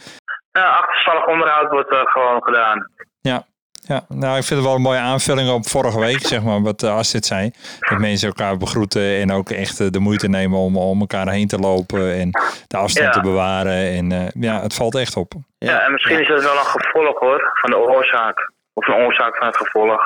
[0.64, 2.90] achterstallig onderhoud wordt eh, gewoon gedaan.
[3.20, 3.42] Ja.
[3.88, 6.82] Ja, nou, ik vind het wel een mooie aanvulling op vorige week, zeg maar, wat
[6.82, 7.50] uh, Astrid zei.
[7.80, 11.46] Dat mensen elkaar begroeten en ook echt uh, de moeite nemen om om elkaar heen
[11.48, 12.30] te lopen en
[12.66, 13.12] de afstand Ja.
[13.12, 13.72] te bewaren.
[13.98, 15.32] En uh, ja, het valt echt op.
[15.58, 18.52] Ja, en misschien is het wel een gevolg hoor, van de oorzaak.
[18.72, 20.00] Of een oorzaak van het gevolg.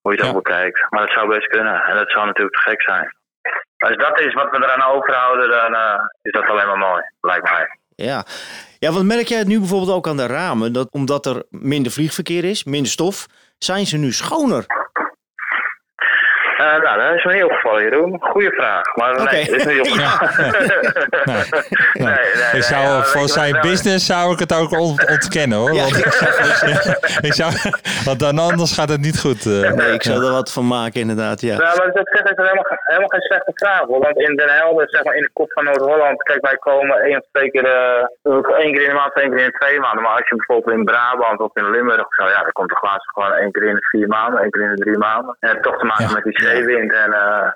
[0.00, 0.34] Hoe je het Ja.
[0.36, 0.86] ook bekijkt.
[0.90, 1.82] Maar dat zou best kunnen.
[1.84, 3.16] En dat zou natuurlijk te gek zijn.
[3.76, 7.50] Als dat is wat we eraan overhouden, dan eh, is dat alleen maar mooi, lijkt
[7.50, 7.78] mij.
[7.96, 8.24] Ja.
[8.78, 10.72] Ja, want merk jij het nu bijvoorbeeld ook aan de ramen?
[10.72, 13.26] Dat omdat er minder vliegverkeer is, minder stof,
[13.58, 14.66] zijn ze nu schoner?
[16.66, 18.16] Eh, nou, dat is me niet opgevallen, Jeroen.
[18.20, 18.94] Goeie vraag.
[18.96, 20.54] Maar nee, dat is niet opgevallen.
[21.92, 24.70] Nee, nee, nee, ik zou, nee, ja, voor zijn nou- business zou ik het ook
[24.78, 25.72] ont- ontkennen hoor.
[25.72, 26.94] Ja, Want, ik zou-
[27.28, 27.50] ik zou,
[28.04, 29.46] want dan anders gaat het niet goed.
[29.46, 29.70] eh.
[29.72, 31.56] nee, ik zou er wat van maken inderdaad, ja.
[31.56, 33.80] Nou, maar dat zegt helemaal, helemaal geen slechte vraag.
[33.86, 34.00] Hoor.
[34.00, 37.16] Want in Den Helder, zeg maar in de kop van Noord-Holland, kijk, wij komen één
[37.16, 38.04] of twee keer, eh,
[38.62, 40.02] één keer in de maand, één keer in de twee maanden.
[40.02, 42.76] Maar als je bijvoorbeeld in Brabant of in Limburg of zo, ja, dan komt de
[42.76, 45.36] glazen gewoon één keer in de vier maanden, één keer in de drie maanden.
[45.40, 46.12] En toch te maken Ja.
[46.12, 47.48] met die zeewind en, eh,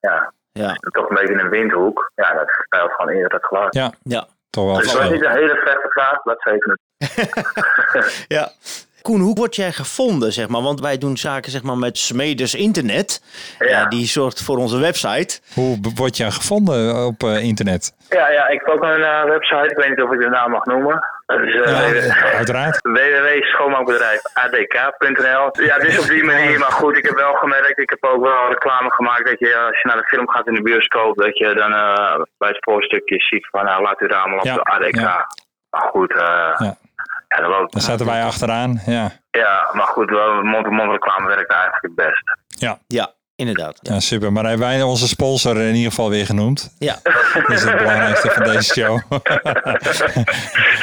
[0.00, 2.12] ja, Ja, toch een beetje in een windhoek.
[2.14, 3.74] Ja, dat verspelt gewoon eerder het geluid.
[3.74, 4.26] Ja, ja.
[4.50, 4.74] toch wel.
[4.74, 5.16] Dus dat is verschil.
[5.16, 8.24] niet een hele slechte vraag, dat zeker niet.
[8.38, 8.48] ja.
[9.08, 10.62] Koen, hoe word jij gevonden, zeg maar?
[10.62, 13.22] Want wij doen zaken zeg maar, met Smeders Internet.
[13.58, 13.66] Ja.
[13.68, 13.86] Ja.
[13.86, 15.40] die zorgt voor onze website.
[15.54, 17.92] Hoe word je gevonden op eh, internet?
[18.08, 20.50] Ja, ja, ik heb ook een eh, website, ik weet niet of ik de naam
[20.50, 20.98] mag noemen.
[21.26, 22.78] Dat is eh, Ja, uiteraard.
[22.98, 26.58] www.schoonmaakbedrijf.adk.nl Ja, dus op die manier.
[26.58, 29.80] Maar goed, ik heb wel gemerkt, ik heb ook wel reclame gemaakt dat je als
[29.82, 33.20] je naar de film gaat in de bioscoop, dat je dan eh, bij het voorstukje
[33.20, 34.94] ziet van nou, laat uw ramen op Ja, de ADK.
[35.00, 35.26] ja.
[35.70, 36.70] Maar goed, eh
[37.28, 37.40] Ja.
[37.40, 38.80] dan Daar zaten wij achteraan.
[38.86, 40.10] Ja, ja, maar goed,
[40.42, 42.22] mond-to-mond reclame werkt eigenlijk het best.
[42.46, 42.78] ja.
[42.86, 43.78] Ja, inderdaad.
[43.82, 43.92] Ja.
[43.94, 44.32] ja super.
[44.32, 46.70] Maar hebben wij onze sponsor in ieder geval weer genoemd.
[46.78, 46.98] ja.
[47.46, 49.00] Dat is het belangrijkste van deze show.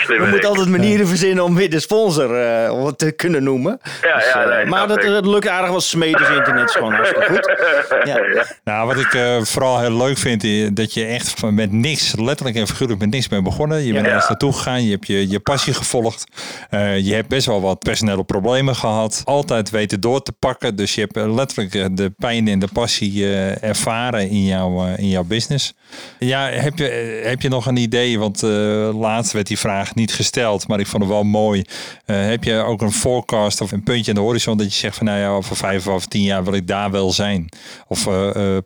[0.08, 3.80] We moeten altijd manieren verzinnen om weer de sponsor eh, te kunnen noemen.
[4.02, 5.10] Ja, Dus, ja, eh, nee, maar dat, ik.
[5.10, 7.54] dat lukt aardig, want Smeders Internet is gewoon hartstikke goed.
[8.06, 8.46] Ja.
[8.64, 12.14] Nou, wat ik eh, vooral heel leuk vind, is dat je echt van met niks,
[12.18, 13.84] letterlijk en figuurlijk met niks bent begonnen.
[13.84, 14.12] Je bent Ja.
[14.12, 16.24] ergens naartoe gegaan, je hebt je, je passie gevolgd.
[16.70, 19.22] Eh, je hebt best wel wat personele problemen gehad.
[19.26, 20.76] Altijd weten door te pakken.
[20.76, 24.86] Dus je hebt eh, letterlijk eh, de pijn en de passie eh, ervaren in, jouw
[24.86, 25.74] eh, in jouw business.
[26.20, 28.20] Ja, heb je, eh, heb je nog een idee?
[28.20, 28.42] Want
[28.94, 31.64] laatst werd die vraag niet gesteld, maar ik vond het wel mooi.
[32.06, 35.06] Heb je ook een forecast of een puntje aan de horizon dat je zegt van
[35.06, 37.50] nou ja, over vijf of tien jaar wil ik daar wel zijn?
[37.88, 38.04] Of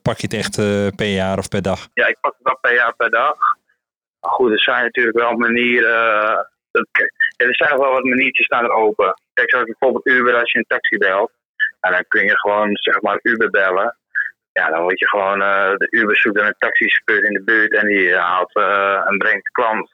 [0.02, 0.56] pak je het echt
[0.96, 1.88] per jaar of per dag?
[1.94, 3.36] Ja, ik pak het wel per jaar per dag.
[4.20, 6.50] Goed, er zijn natuurlijk wel manieren.
[7.38, 9.14] er zijn wel wat maniertjes staan er open.
[9.34, 11.32] Kijk, zoals bijvoorbeeld Uber, als je een taxi belt.
[11.80, 13.98] En dan kun je gewoon, zeg maar, Uber bellen.
[14.52, 17.74] Ja, dan word je gewoon, eh, de Uber zoekt dan een taxichauffeur in de buurt
[17.74, 19.94] en die eh, haalt eh, en brengt de klant.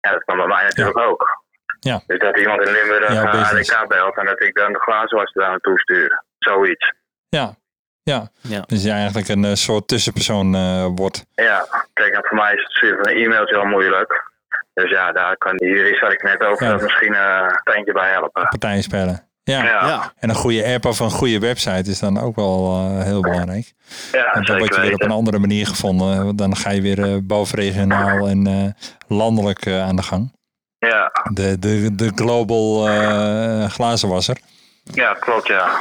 [0.00, 1.40] Ja, dat kan bij mij natuurlijk ook.
[1.80, 2.02] Ja.
[2.06, 3.72] Dus dat iemand in Limburg uh, business.
[3.74, 6.22] ADK belt en dat ik dan de glazenwasser daar naartoe stuur.
[6.38, 6.92] Zoiets.
[7.28, 7.54] Ja,
[8.02, 8.30] ja.
[8.40, 8.60] Ja.
[8.66, 11.24] Dus je eigenlijk een eh, soort tussenpersoon eh, wordt.
[11.34, 14.30] Ja, kijk, en voor mij is het sturen van een e-mailtje wel moeilijk.
[14.74, 16.72] Dus ja, daar kan die jurist waar ik net over Ja.
[16.72, 18.48] had misschien eh, een tandje bij helpen.
[18.48, 19.31] Partijen spelen.
[19.44, 19.62] Ja.
[19.62, 20.12] Ja, ja, Ja.
[20.18, 23.72] En een goede app of een goede website is dan ook wel eh, heel belangrijk.
[24.12, 26.24] En dan zeker word je weer op een andere manier gevonden.
[26.24, 30.32] Want Dan ga je weer eh, bovenregionaal en eh, landelijk eh, aan de gang.
[30.78, 34.36] Ja, De, de, de global eh, glazenwasser.
[34.82, 35.80] ja, klopt ja.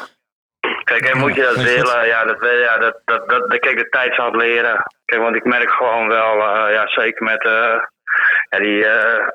[0.84, 3.60] Kijk, en moet je dat Ja, willen, ja, dat, wil- ja dat, dat, dat, dat-
[3.60, 4.84] kijk, de tijd zal het leren.
[5.06, 7.76] Kijk, want ik merk gewoon wel, eh, ja, zeker met eh,
[8.50, 9.28] ja, die, eh,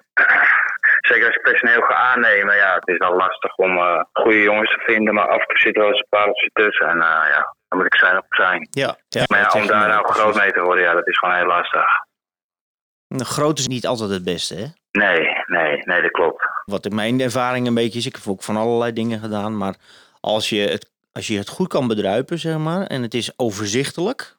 [1.07, 4.71] zeker als je personeel gaat aannemen, ja, het is wel lastig om eh, goede jongens
[4.75, 7.29] te vinden, maar af en toe zit er wel eens een pareltje tussen en eh,
[7.35, 8.69] ja, dan moet ik zijn op zijn.
[8.71, 9.25] Ja, ja.
[9.27, 11.85] Maar ja, om daar nou groot mee te worden, ja, dat is gewoon heel lastig.
[13.09, 14.67] Groot is niet altijd het beste, hè?
[14.91, 16.43] Nee, nee, nee, dat klopt.
[16.65, 19.75] Wat in mijn ervaring een beetje is, ik heb ook van allerlei dingen gedaan, maar
[20.21, 24.37] als je het, als je het goed kan bedruipen, zeg maar, en het is overzichtelijk,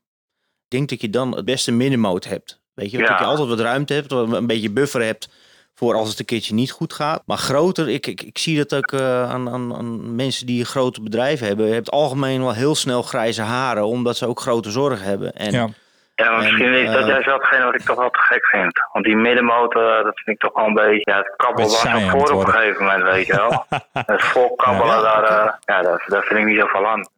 [0.67, 2.59] denk dat je dan het beste middenmoot hebt.
[2.73, 3.07] Weet je, Ja.
[3.07, 5.29] dat je altijd wat ruimte hebt, een beetje buffer hebt
[5.77, 7.21] voor als het een keertje niet goed gaat.
[7.25, 11.01] Maar groter, ik, ik, ik zie dat ook eh, aan, aan, aan mensen die grote
[11.01, 15.05] bedrijven hebben, je hebt algemeen wel heel snel grijze haren, omdat ze ook grote zorgen
[15.05, 15.33] hebben.
[15.33, 15.67] En Ja.
[16.15, 18.19] Ja, maar misschien En, is dat eh, juist wel hetgene wat ik toch wel te
[18.19, 18.79] gek vind.
[18.93, 21.11] Want die middenmotor, eh, dat vind ik toch wel een beetje...
[21.11, 23.65] Ja, het kabbel Beetje was van voor op een gegeven moment, weet je wel.
[24.13, 25.01] het vol kabbelen, Ja.
[25.21, 27.09] daar, ja, daar, daar vind ik niet zoveel aan.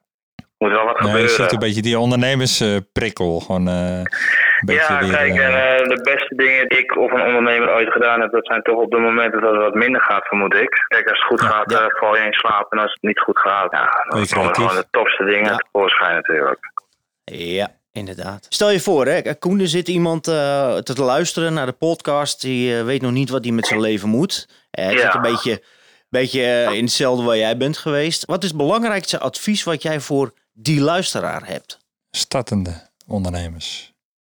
[0.57, 1.29] Moet wel wat Nee, je gebeuren.
[1.43, 3.39] ziet een beetje die ondernemersprikkel.
[3.39, 4.07] gewoon eh, een
[4.65, 7.91] Ja, weer, kijk, eh, en eh, de beste dingen die ik of een ondernemer ooit
[7.91, 10.85] gedaan heb, dat zijn toch op de momenten dat het wat minder gaat, vermoed ik.
[10.87, 11.47] Kijk, als het goed Ja.
[11.47, 11.79] gaat, Ja.
[11.79, 12.71] eh, val je in slaap.
[12.71, 15.55] En als het niet goed gaat, ja, dan komen gewoon de topste dingen Ja.
[15.57, 16.71] tevoorschijn natuurlijk.
[17.23, 18.45] Ja, inderdaad.
[18.49, 22.41] Stel je voor, hè, Koen, er zit iemand eh, te luisteren naar de podcast.
[22.41, 24.47] Die eh, weet nog niet wat hij met zijn leven moet.
[24.71, 24.99] Eh, hij Ja.
[24.99, 25.63] zit een beetje,
[26.09, 28.25] beetje eh, in hetzelfde waar jij bent geweest.
[28.25, 31.77] Wat is het belangrijkste advies wat jij voor die luisteraar hebt?
[32.11, 32.71] startende
[33.07, 33.88] ondernemers.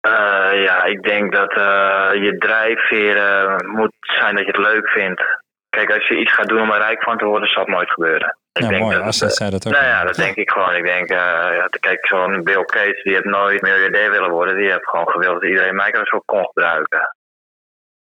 [0.01, 4.89] Eh, ja, ik denk dat eh, je drijfveer eh, moet zijn dat je het leuk
[4.89, 5.23] vindt.
[5.69, 7.91] Kijk, als je iets gaat doen om er rijk van te worden, zal het nooit
[7.91, 8.35] gebeuren.
[8.53, 8.97] Ik Ja, denk mooi.
[9.03, 9.73] dat zei dat ook.
[9.73, 10.75] Nou ja, dat denk ik gewoon.
[10.75, 11.17] Ik denk, eh,
[11.55, 14.55] ja, kijk, zo'n Bill Gates, die heeft nooit miljardair willen worden.
[14.57, 17.15] Die heeft gewoon gewild dat iedereen Microsoft kon gebruiken.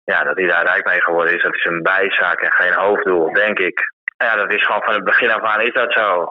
[0.04, 3.32] Ja, dat hij daar rijk mee geworden is, dat is een bijzaak en geen hoofddoel,
[3.32, 3.92] denk ik.
[4.16, 6.26] Ja, dat is gewoon van het begin af aan is dat zo.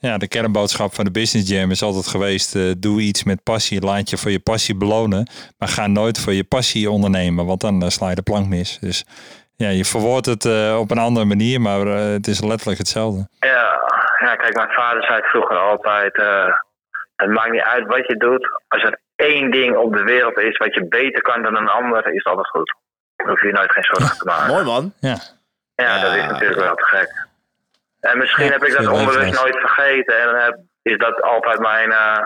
[0.00, 3.80] Ja, de kernboodschap van de Business Jam is altijd geweest: eh, doe iets met passie,
[3.80, 5.28] laat je voor je passie belonen,
[5.58, 8.78] maar ga nooit voor je passie ondernemen, want dan eh, sla je de plank mis.
[8.78, 9.04] Dus
[9.56, 13.28] ja, je verwoordt het eh, op een andere manier, maar het is letterlijk hetzelfde.
[13.40, 13.76] Ja,
[14.18, 16.48] ja, kijk, mijn vader zei het vroeger altijd: eh,
[17.16, 18.48] het maakt niet uit wat je doet.
[18.68, 22.06] Als er één ding op de wereld is wat je beter kan dan een ander,
[22.06, 22.74] is het altijd goed.
[23.16, 24.46] Dan hoef je nooit geen zorgen te maken.
[24.52, 24.92] Mooi man.
[25.00, 25.16] Ja,
[25.74, 27.26] Ja, dat is natuurlijk wel te gek.
[28.00, 30.20] En misschien Ja, heb ik dat onbewust nooit vergeten.
[30.20, 32.18] En heb, is dat altijd mijn eh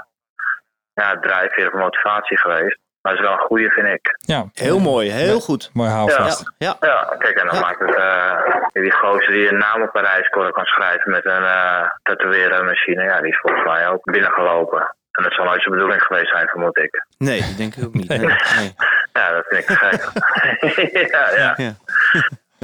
[0.94, 2.78] ja, drijfveer of motivatie geweest.
[3.00, 4.14] Maar het is wel een goede, vind ik.
[4.18, 5.70] ja Heel mooi, heel goed.
[5.72, 6.52] mooi houvast.
[6.58, 7.60] Ja, Ja, kijk, en dan Ja.
[7.60, 11.44] maakt het eh, die gozer die een naam op een rijscore kan schrijven met een
[11.44, 13.02] eh tatoeëren machine.
[13.02, 14.94] Ja, die is volgens mij ook binnengelopen.
[15.12, 17.04] En dat zal nooit zijn bedoeling geweest zijn, vermoed ik.
[17.18, 18.08] nee, dat denk ik ook niet.
[18.08, 18.18] Nee.
[18.18, 18.74] Nee, nee.
[19.12, 21.10] Ja, dat vind ik te gek.
[21.12, 21.74] ja, ja.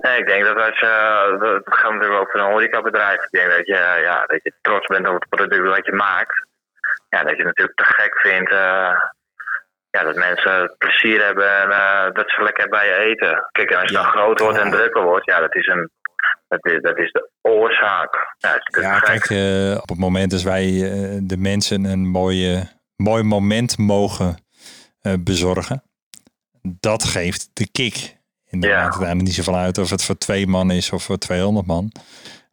[0.06, 3.20] Nee, ik denk dat als je, dat gaat natuurlijk ook voor een horecabedrijf.
[3.24, 6.46] Ik denk dat je, ja, dat je trots bent op het product wat je maakt.
[7.08, 8.92] Ja, dat je het natuurlijk te gek vindt eh,
[9.90, 13.48] ja, dat mensen plezier hebben en eh, dat ze lekker bij je eten.
[13.52, 14.02] Kijk, en als je Ja.
[14.02, 15.90] dan groot wordt en drukker wordt, ja, dat is, een,
[16.48, 18.34] dat is, dat is de oorzaak.
[18.70, 23.78] Ja, kijk, eh, op het moment dat wij eh, de mensen een mooie, mooi moment
[23.78, 24.44] mogen
[25.00, 25.82] eh, bezorgen,
[26.80, 28.15] dat geeft de kick.
[28.56, 28.76] En dan Ja.
[28.82, 31.66] maakt het eigenlijk niet zoveel uit of het voor twee man is of voor 200
[31.66, 31.92] man.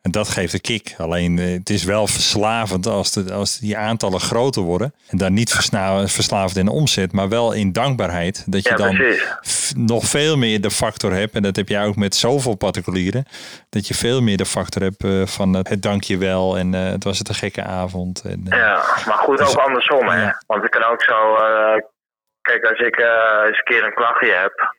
[0.02, 0.96] En dat geeft de kick.
[0.98, 4.94] Alleen eh, het is wel verslavend als, de, als die aantallen groter worden.
[5.08, 8.44] En dan niet versna- verslavend in omzet, maar wel in dankbaarheid.
[8.48, 8.96] Dat je Ja, dan
[9.48, 11.36] f- nog veel meer de factor hebt.
[11.36, 13.26] En dat heb je ook met zoveel particulieren.
[13.70, 16.58] Dat je veel meer de factor hebt eh, van het, het dankjewel.
[16.58, 18.22] En eh, het was het een gekke avond.
[18.26, 18.76] En, Ja,
[19.08, 20.22] maar goed, Dus- ook andersom, hè.
[20.22, 20.42] Ja.
[20.48, 21.36] Want het kan ook zo...
[22.42, 24.76] kijk, als ik eens een keer een klachtje heb...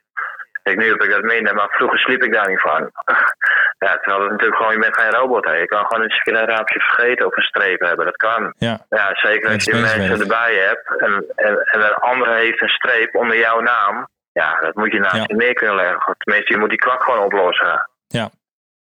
[0.64, 2.90] Kijk, nu heb ik dat minder, maar vroeger sliep ik daar niet van.
[3.84, 5.52] ja, terwijl het natuurlijk gewoon, je bent geen robot, hè.
[5.52, 8.04] Je kan gewoon eens een keer een raampje vergeten of een streep hebben.
[8.04, 8.54] Dat kan.
[8.58, 12.68] ja, Ja, zeker als je mensen erbij hebt en, en, en een andere heeft een
[12.68, 14.08] streep onder jouw naam.
[14.32, 15.24] Ja, dat moet je naast Ja.
[15.26, 16.14] je neer kunnen leggen.
[16.18, 17.90] Tenminste, je moet die klacht gewoon oplossen.
[18.06, 18.30] Ja.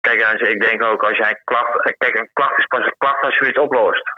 [0.01, 1.95] Kijk, ik denk ook, als jij een klacht...
[1.97, 4.11] Kijk, een klacht is pas een klacht als je het oplost.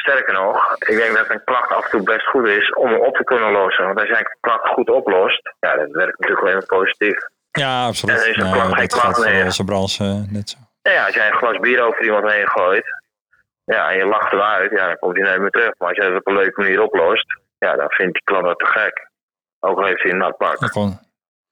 [0.00, 3.00] Sterker nog, ik denk dat een klacht af en toe best goed is om hem
[3.00, 3.84] op te kunnen lossen.
[3.86, 7.18] Want als jij een klacht goed oplost, ja, dat werkt natuurlijk alleen maar positief.
[7.50, 8.22] ja, absoluut.
[8.22, 9.64] En is een Nou, klap- geen voor meer.
[9.64, 10.58] branche eh, net zo.
[10.82, 12.84] Ja, als jij een glas bier over iemand heen gooit,
[13.64, 15.72] ja, en je lacht hem uit, ja, dan komt hij nooit meer terug.
[15.78, 17.26] Maar als jij het op een leuke manier oplost,
[17.58, 19.08] ja, dan vindt die klant dat te gek.
[19.60, 20.56] Ook al heeft hij een nat pak.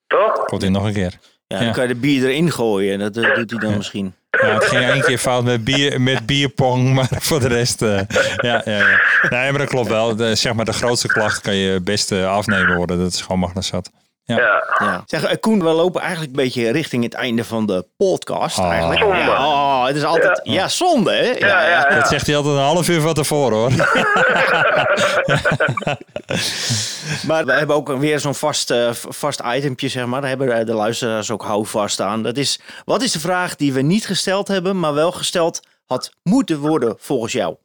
[0.06, 0.44] Toch?
[0.44, 1.12] komt hij nog een keer.
[1.48, 1.64] Ja, Ja.
[1.64, 2.92] dan kan je de bier erin gooien.
[2.92, 4.14] en Dat eh, doet hij dan misschien.
[4.30, 7.82] Ja, het ging één keer fout met, bier, met bierpong, maar voor de rest...
[7.82, 8.00] eh,
[8.36, 9.00] ja, ja, ja.
[9.30, 10.16] Nee, maar dat klopt wel.
[10.16, 12.98] De, zeg maar, de grootste klacht kan je best eh, afnemen worden.
[12.98, 13.90] Dat is gewoon magnezat.
[14.24, 14.36] Ja.
[14.36, 14.62] Ja.
[14.78, 15.02] Ja.
[15.06, 18.58] Zeg, eh, Koen, we lopen eigenlijk een beetje richting het einde van de podcast.
[18.58, 18.70] Oh.
[18.70, 19.00] Eigenlijk.
[19.00, 20.40] Ja, oh, het is altijd...
[20.42, 21.22] Ja, zonde, hè?
[21.24, 21.94] Ja, Ja, ja, ja.
[21.94, 23.70] Dat zegt hij altijd een half uur van tevoren, hoor.
[27.26, 30.20] Maar we hebben ook weer zo'n vast, v- vast itempje, zeg maar.
[30.20, 32.22] Daar hebben eh, de luisteraars ook houvast aan.
[32.22, 36.12] Dat is, wat is de vraag die we niet gesteld hebben, maar wel gesteld had
[36.22, 37.56] moeten worden volgens jou?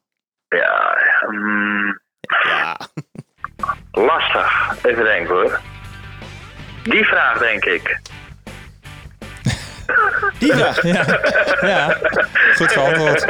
[0.47, 0.97] Ja,
[1.29, 1.99] mm,
[2.43, 2.77] Ja,
[3.91, 4.75] lastig.
[4.83, 5.59] Even denken hoor.
[6.83, 7.99] Die vraag denk ik.
[10.39, 10.81] Die vraag.
[10.83, 11.05] Ja,
[11.61, 11.97] ja.
[12.55, 13.25] goed geantwoord.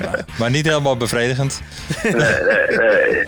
[0.00, 1.60] Maar- Maar niet helemaal bevredigend.
[2.02, 3.26] Nee, nee, nee.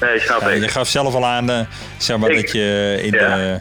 [0.00, 0.62] Nee, snap Ja, ik.
[0.62, 1.60] je gaf zelf al aan, eh,
[1.96, 3.36] zeg maar, Ik- dat je in, ja.
[3.36, 3.60] de,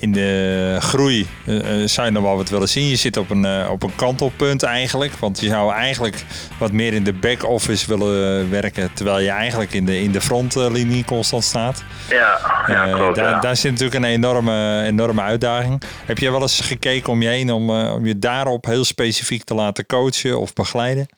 [0.00, 2.88] in de groei uh, zou je nog wel wat willen zien.
[2.88, 5.12] Je zit op een, uh, op een kantelpunt eigenlijk.
[5.12, 6.24] Want je zou eigenlijk
[6.58, 8.92] wat meer in de back-office willen werken.
[8.92, 11.84] Terwijl je eigenlijk in de, in de frontlinie constant staat.
[12.08, 13.16] Ja, ja klopt.
[13.16, 13.40] Daar, ja.
[13.40, 15.82] daar zit natuurlijk een enorme, enorme uitdaging.
[16.06, 19.54] Heb je wel eens gekeken om je heen om, om je daarop heel specifiek te
[19.54, 21.08] laten coachen of begeleiden?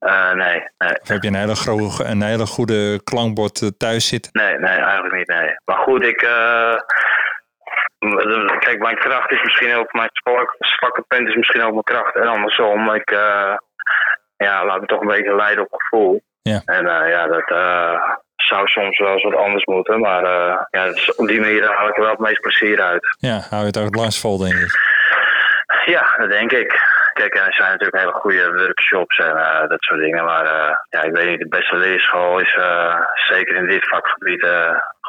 [0.00, 1.00] Uh, nee, nee.
[1.00, 4.30] Of heb je een hele, groe, een hele goede klankbord thuis zitten?
[4.32, 5.54] Nee, nee, eigenlijk niet, nee.
[5.64, 6.22] Maar goed, ik...
[6.22, 6.72] Uh,
[8.58, 9.92] kijk, mijn kracht is misschien ook...
[9.92, 10.10] Mijn
[10.58, 12.14] zwakke punt is misschien ook mijn kracht.
[12.14, 13.54] En andersom, ik uh,
[14.36, 16.22] ja, laat me toch een beetje leiden op gevoel.
[16.42, 16.62] Ja.
[16.64, 17.48] En ja, dat
[18.36, 20.00] zou soms wel eens wat anders moeten.
[20.00, 20.22] Maar
[20.70, 23.16] ja, dus op die manier haal ik er wel het meest plezier uit.
[23.18, 24.78] Ja, hou je het ook het langst vol, denk ik.
[25.84, 26.98] Ja, dat denk ik.
[27.12, 30.24] Kijk, er zijn natuurlijk hele goede workshops en uh, dat soort dingen.
[30.24, 34.46] Maar uh, ja, ik weet niet, de beste leerschool is uh, zeker in dit vakgebied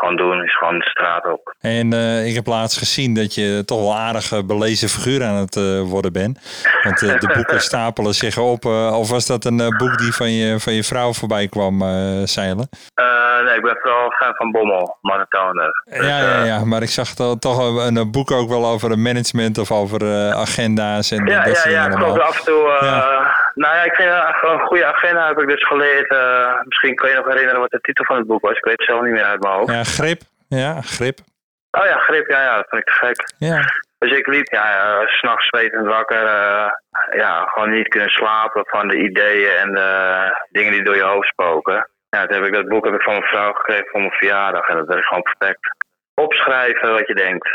[0.01, 1.53] gewoon doen, is gewoon de straat op.
[1.59, 1.93] En
[2.25, 6.39] ik heb laatst gezien dat je toch wel aardig belezen figuur aan het worden bent.
[6.83, 8.65] Want de boeken stapelen zich op.
[8.65, 11.79] of was dat een boek die van je, van je vrouw voorbij kwam
[12.25, 12.69] zeilen?
[13.43, 15.83] nee, ik ben vooral fan van Bommel, Maratoner.
[15.83, 17.07] Dus, ja, ja, ja, maar ik zag
[17.39, 21.61] toch een, een boek ook wel over management of over agenda's en ja, dat ja,
[21.61, 22.03] soort ja, dingen.
[22.03, 22.21] klopt.
[22.21, 23.30] Af en toe, uh, ja.
[23.61, 26.11] Nou ja, ik vind uh, een goede agenda heb ik dus geleerd.
[26.11, 28.57] Uh, misschien kun je nog herinneren wat de titel van het boek was.
[28.57, 29.71] Ik weet het zelf niet meer uit mijn hoofd.
[29.71, 30.21] Ja, grip.
[30.47, 31.17] Ja, grip.
[31.71, 32.29] Oh ja, grip.
[32.29, 33.33] Ja, ja, dat vind ik te gek.
[33.37, 33.59] Ja.
[33.97, 36.23] Dus ik liep, ja, ja s'nachts zwetend wakker.
[37.11, 39.89] ja, gewoon niet kunnen slapen van de ideeën en de
[40.51, 41.89] dingen die door je hoofd spoken.
[42.09, 44.67] Ja, toen heb ik dat boek heb ik van mijn vrouw gekregen voor mijn verjaardag.
[44.67, 45.75] En dat werkt gewoon perfect.
[46.13, 47.49] Opschrijven wat je denkt.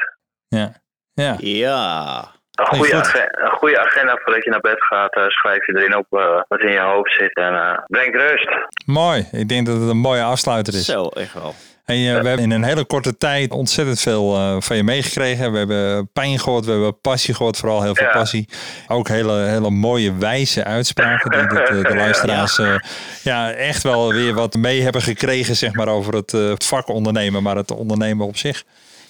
[0.49, 0.73] Ja.
[1.13, 1.35] Ja.
[1.39, 2.36] Ja.
[2.57, 5.97] Een goede, agenda, een goede agenda voordat je naar bed gaat, uh, schrijf je erin
[5.97, 8.49] op uh, wat in je hoofd zit en uh, brengt rust.
[8.87, 10.85] Mooi, ik denk dat het een mooie afsluiter is.
[10.85, 11.55] Zo, echt wel.
[11.85, 15.53] En we hebben in een hele korte tijd ontzettend veel van je meegekregen.
[15.53, 18.13] We hebben pijn gehoord, we hebben passie gehoord, vooral heel veel Ja.
[18.13, 18.49] passie.
[18.89, 21.31] Ook hele, hele mooie wijze uitspraken.
[21.31, 22.83] Ik denk dat de, de luisteraars ja.
[23.23, 23.53] ja.
[23.53, 27.71] echt wel weer wat mee hebben gekregen zeg maar, over het vak ondernemen, maar het
[27.71, 28.65] ondernemen op zich.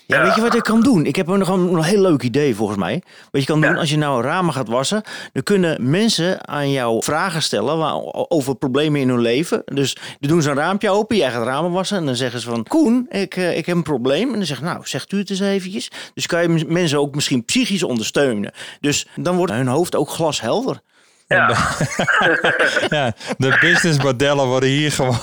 [0.07, 1.07] Ja, weet je wat je kan doen?
[1.07, 3.03] Ik heb nog een, een heel leuk idee volgens mij.
[3.31, 7.03] Wat je kan doen, als je nou ramen gaat wassen, dan kunnen mensen aan jou
[7.03, 7.95] vragen stellen waar,
[8.29, 9.63] over problemen in hun leven.
[9.65, 12.49] Dus dan doen ze een raampje open, jij gaat ramen wassen en dan zeggen ze
[12.49, 14.29] van, Koen, ik, uh, ik heb een probleem.
[14.29, 15.91] En dan zeg je, nou, zegt u het eens eventjes.
[16.15, 18.53] Dus kan je mensen ook misschien psychisch ondersteunen.
[18.81, 20.81] Dus dan wordt hun hoofd ook glashelder.
[21.27, 21.49] Ja.
[22.97, 25.19] ja, de businessmodellen worden hier gewoon,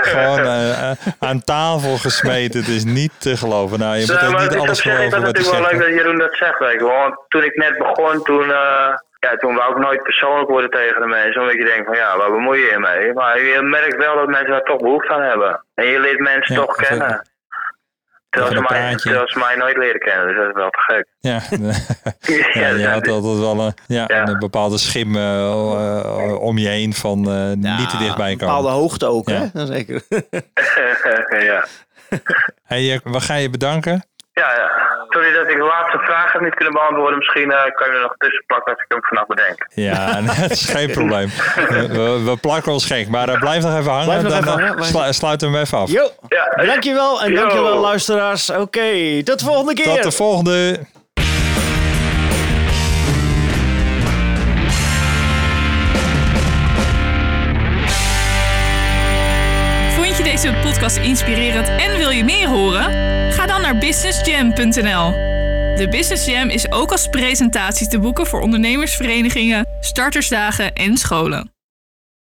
[0.00, 2.60] gewoon uh, aan tafel gesmeten.
[2.60, 3.78] Het is niet te geloven.
[3.78, 5.88] Nou, je moet ook niet is alles is geloven dat wat hij natuurlijk wel leuk
[5.88, 6.58] dat Jeroen dat zegt.
[6.58, 6.78] Weet je.
[6.78, 6.96] wel.
[6.96, 11.00] Want toen ik net begon, toen, uh, ja, toen wou ik nooit persoonlijk worden tegen
[11.00, 11.40] de mensen.
[11.40, 13.12] Omdat je denkt van ja, waar bemoei je je mee?
[13.12, 15.64] Maar je merkt wel dat mensen daar toch behoefte aan hebben.
[15.74, 17.29] En je leert mensen Ja, toch kennen.
[18.30, 21.06] Terwijl ze, mij, terwijl ze mij nooit leren kennen, dus dat is wel te gek.
[21.20, 21.40] Ja,
[22.62, 24.26] ja, je had altijd wel een, ja, Ja.
[24.28, 28.68] een bepaalde schim uh, uh, om je heen van uh, niet te dichtbij Een bepaalde
[28.68, 28.80] komen.
[28.80, 29.34] hoogte ook, Ja.
[29.40, 29.46] hè?
[29.52, 30.02] Dat zeker.
[31.44, 31.64] ja.
[32.64, 34.04] Hey, eh, we gaan je bedanken.
[34.32, 34.89] Ja, ja.
[35.12, 37.18] Sorry dat ik de laatste vraag heb niet kunnen beantwoorden.
[37.18, 39.66] Misschien eh, kan je er nog tussen plakken als ik hem vanaf bedenk.
[39.74, 41.28] Ja, nee, dat is geen probleem.
[42.24, 44.04] We, plakken ons gek, maar uh, blijf nog even hangen.
[44.06, 45.90] Blijf nog dan even hangen, blijf- slu- sluiten we hem even af.
[45.90, 47.36] Jo, Ja, dankjewel en Yo.
[47.40, 48.50] dankjewel luisteraars.
[48.50, 49.84] Oké, tot de volgende keer.
[49.94, 50.78] Tot de volgende.
[59.96, 63.18] Vond je deze podcast inspirerend en wil je meer horen?
[63.78, 65.12] Businessjam.nl.
[65.76, 71.52] De Business Jam is ook als presentatie te boeken voor ondernemersverenigingen, startersdagen en scholen.